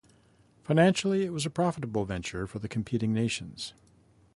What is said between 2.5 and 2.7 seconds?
the